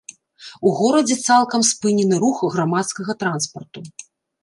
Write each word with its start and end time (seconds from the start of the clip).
У 0.69 0.71
горадзе 0.79 1.17
цалкам 1.27 1.61
спынены 1.73 2.15
рух 2.25 2.43
грамадскага 2.57 3.19
транспарту. 3.25 3.89